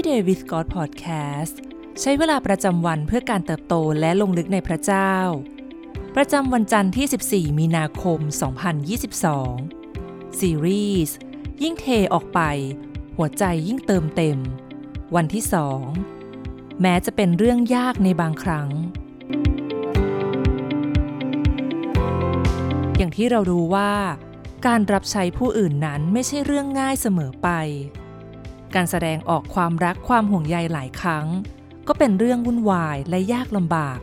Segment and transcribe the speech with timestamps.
[0.00, 1.54] Everyday with God Podcast
[2.00, 5.14] ใช้เวลาประจำวันเพื่อการเติบโตและลงลึกในพระเจ้า
[6.16, 8.18] ประจำวันจันทร์ที่ 14 มีนาคม
[9.68, 11.16] 2022 ซีรีส์
[11.62, 12.40] ยิ่งเทออกไป
[13.16, 14.38] หัวใจยิ่งเติมเต็ม
[15.16, 15.44] วันที่
[16.12, 18.68] 2แม้จะเป็นเรื่องยากในบางครั้ง
[22.96, 23.92] อย่างที่เรารู้ว่า
[24.66, 27.50] การรับใช้ผู้อื่นนั้นไม่ใช่เรื่องง่ายเสมอไป
[28.74, 31.26] การแสดงออกความรักความห่วงใยหลายครั้ง
[31.88, 33.98] ก็เป็นเรื่องวุ่นวายและยากลำบาก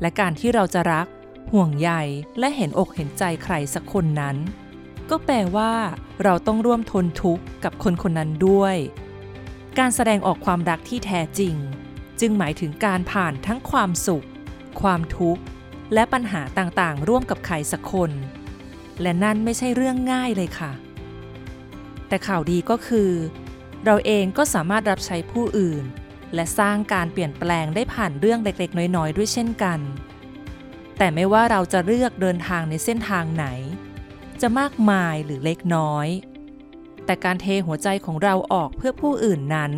[0.00, 1.06] และการที่เราจะรัก
[1.52, 1.90] ห่วงใย
[2.38, 4.36] และเห็นอกเห็นใจใครสักคนนั้น
[5.10, 5.72] ก็แปลว่า
[6.22, 8.76] เราต้องร่วมทนทุกข์กับคนคนนั้นด้วย
[9.78, 11.54] การแสดงออกความรักที่แท้จริง
[12.20, 14.26] จึงหมายถึงการผ่านทั้งความสุข
[14.80, 15.42] ความทุกข์
[15.94, 18.10] และปัญหาต่างๆ ร่วมกับใครสักคน
[19.02, 20.72] และนั่นไม่ใช่เรื่องง่ายเลยค่ะ
[22.08, 23.10] แต่ข่าวดีก็คือ
[23.84, 25.84] เราเองก็สามารถรับใช้ผู้อื่น
[26.34, 29.80] และสร้างการเปลี่ยนแปลงได้ผ่านเรื่องเล็กๆ น้อยๆ ด้วยเช่นกัน
[30.98, 33.46] แต่ไม่ว่าเราจะเลือกเดินทางในเส้นทางไหน
[34.40, 36.08] จะมากมายหรือเล็กน้อย
[37.04, 39.72] แต่การเทหัวใจของเราออกเพื่อผู้อื่นนั้น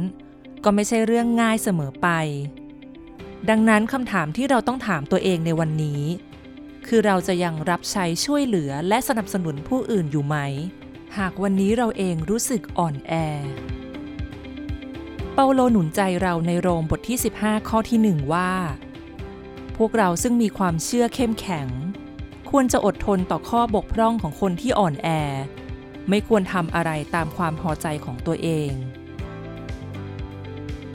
[0.64, 2.08] ก็ไม่ใช่เรื่องง่ายเสมอไป
[3.48, 6.02] ดังนั้นคำถามที่เราต้องถามตัวเองในวันนี้
[6.86, 10.36] คือเราจะยังรับใช้ช่วยเหลือและสนับสนุนผู้อื่นอยู่ไหม
[11.18, 13.12] หากวันนี้เราเองรู้สึกอ่อนแอ
[15.36, 18.52] เปาโลหนุนใจเราในโรมบทที่ 15 ข้อที่1ว่า
[19.77, 21.69] พวกเราซึ่งมีความเชื่อเข้มแข็ง
[22.50, 25.08] ควรจะอดทนต่อข้อบกพร่องของคนที่อ่อนแอ
[26.08, 28.72] ไม่ควรทำอะไรตามความพอใจของตัวเอง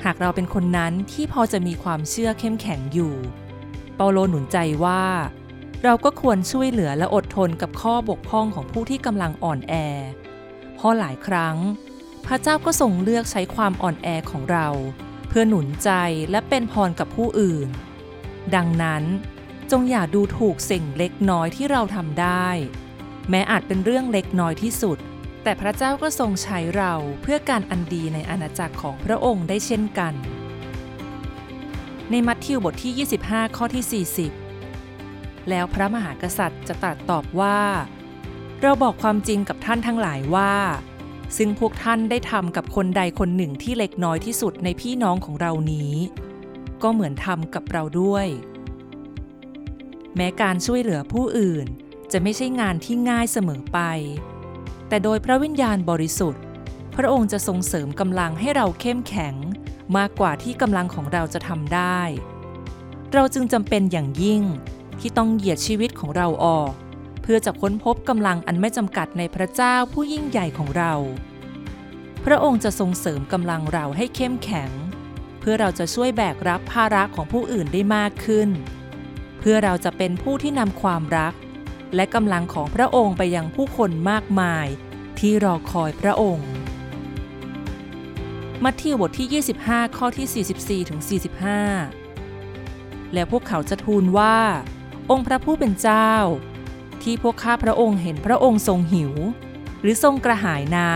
[0.06, 3.14] หากเราเป็นคนนั้นที่พอจะมีความเชื่อเข้มแข็งอยู่
[3.96, 5.04] เปาโลหนุนใจว่า
[5.84, 9.74] เราก็ควรช่วยเหลือและอดทนกับข้อบกพร่องของผู้ที่กำลังอ่อนแอ
[10.76, 11.58] เพราะหลายครั้ง
[12.26, 14.68] พระเจ้าก็ทรงเลือกใช้ความอ่อนแอของเรา
[15.28, 15.92] เพื่อหนุนใจ
[16.32, 17.68] และเป็นพรกับผู้อื่น
[18.56, 19.04] ดังนั้น
[19.72, 22.48] จงอย่าดูถูกสิ่งเล็กน้อยที่เราทำได้
[23.30, 24.98] แม้อาจเป็นเรื่องเล็กน้อยที่สุด
[25.44, 30.14] แต่พระเจ้าก็ทรงใช้เราเพื่อการอันดีในอาณาจักรของพระองค์ได้เช่นกัน
[32.12, 34.06] ในมัทธิวบทที่ 25 ข้อที่
[34.80, 37.60] 40 แล้วพระมหากษัตริย์จะตรัสตอบว่า
[38.62, 40.54] เราบอกความจริงกับท่านทั้งหลายว่า
[41.38, 45.94] ซึ่งพวกท่านได้ทำกับคนใดคนหนึ่งที่เล็กน้อยที่สุดในพี่น้องของเรานี้
[46.84, 48.28] ก็เหมือนทำกับเราด้วย
[50.16, 51.68] แม้การช่วยเหลือผู้อื่น
[52.12, 53.80] จะไม่ใช่งานที่ง่ายเสมอไป
[54.88, 56.44] แต่โดยพระวิญญาณบริสุทธิ์
[56.96, 59.36] พระองค์จะทรงเสริมกำลังให้เราเข้มแข็ง
[59.98, 62.02] มากกว่าที่กำลังของเราจะทำได้
[63.14, 64.42] เราจึงจำเป็นอย่างยิ่ง
[65.00, 66.72] ที่ต้องเหยียดชีวิตของเราออก
[67.30, 70.94] พื่อจะค้นพบกำลังอันไม่จำกัดในพระเจ้าผู้ยิ่งใหญ่ของเรา
[72.26, 74.72] พระองค์จะทรงเสริมกำลังเราให้เข้มแข็ง
[75.40, 78.50] เพื่อเราจะช่วยแบกรับภาระของผู้อื่นได้มากขึ้น
[79.40, 81.34] เพื่อเราจะเป็นผู้ที่นำความรัก
[81.96, 84.68] และกำลังของพระองค์ไปยังผู้คนมากมาย
[85.20, 86.52] ที่รอคอยพระองค์
[88.64, 91.02] มัทธิวบทที่ 25 ข้อที่ 44ถึง
[91.88, 94.38] 45 และพวกเขาจะทูลว่า
[95.12, 96.12] องค์พระผู้เป็นเจ้า
[97.04, 99.14] ที่พวกข้าพระองค์เห็นพระองค์ทรงหิว
[99.82, 100.94] หรือทรงกระหายน้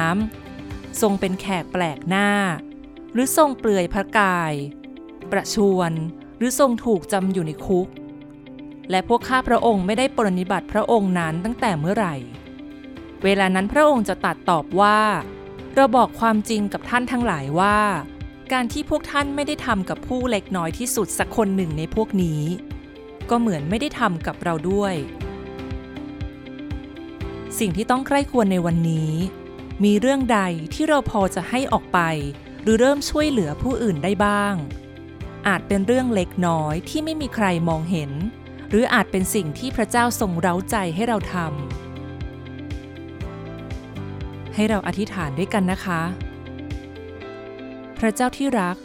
[0.49, 2.29] ำทรงเป็นแขกแปลกหน้า
[3.13, 4.53] หรือทรงเปลือยพระกาย
[5.31, 5.91] ประชวน
[6.37, 7.87] หรือทรงถูกจำอยู่ในคุก
[8.89, 12.15] และพวกข้าพระองค์ไม่ได้ปรนิบัติพระองค์นั้นตั้งแต่เมื่อไหร่
[13.23, 14.99] เวลานั้นพระองค์จะตัดตอบว่า
[15.75, 17.79] เราบอกความจริงกับท่านทั้งหลายว่า
[18.53, 22.41] การที่พวกท่านไม่ได้ทำกับผู้เล็กน้อยที่สุดสักคนหนึ่งในพวกนี้
[23.29, 24.95] ก็เหมือนไม่ได้ทำกับเราด้วย
[27.59, 29.11] สิ่งที่ต้องใคร่ควรในวันนี้
[29.83, 30.39] มีเรื่องใด
[30.73, 31.99] ที่เราพอจะให้ออกไป
[32.63, 34.53] หรือเริ่มช่วยเหลือผู้อื่นได้บ้าง
[35.47, 38.11] อาจเป็นเรื่องเล็กน้อยที่ไม่มีใครมองเห็น
[38.69, 41.43] หรืออาจเป็นสิ่งที่พระเจ้าทรงเร้าใจให้เราทำ
[44.53, 46.01] ให้เราอธิษฐานด้วยกันนะคะ
[47.99, 48.77] พระเจ้าที่รัก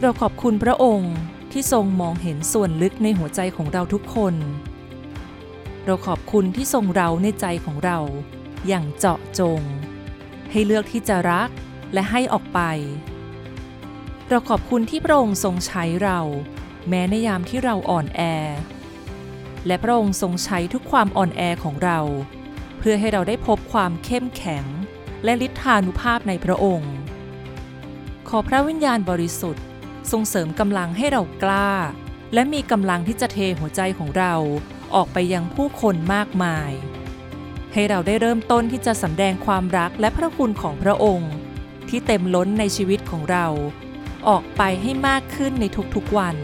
[0.00, 1.14] เราขอบคุณพระองค์
[1.52, 4.34] ที่ทรงมองเห็นส่วนลึกในหัวใจของเราทุกคน
[5.88, 7.98] เราขอบคุณที่ทรงเราในใจของเรา
[8.68, 9.60] อย่างเจาะจง
[10.50, 11.50] ให้เลือกที่จะรัก
[11.92, 12.60] และให้ออกไป
[14.28, 16.20] เราขอบคุณที่พระองค์ทรงใช้เรา
[16.88, 18.20] แม้ในยามที่เราอ่อนแอ
[19.66, 21.98] และพระองค์ทรงใช้ทุกความอ่อนแอของเรา
[22.78, 24.64] เพื่อให้เราได้พบความเข้มแข็ง
[25.24, 26.94] และฤทธานุภาพในพระองค์
[28.28, 29.64] ขอพระวิญญาณบริสุทธิ์
[30.10, 31.70] ทรงเสริมกำลังให้เรากล้า
[32.34, 34.34] และมีกำลังที่จะเทหัวใจของเรา
[34.94, 36.72] ออกไปยังผู้คนมากมาย
[37.72, 41.32] ให้เราได้เริ่มต้นที่จะสำแดงความรักและพระคุณของพระองค์
[41.88, 43.46] ที่เต็มล้นในชีวิตของเรา
[44.28, 46.36] ออกไปให้มากขึ้นในทุกๆวัน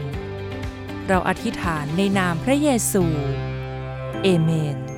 [1.07, 3.03] เราอธิษฐานในนามพระเยซู
[4.23, 4.92] เอเมน